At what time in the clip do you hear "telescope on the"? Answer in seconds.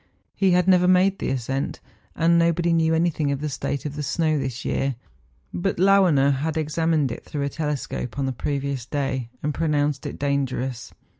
7.49-8.31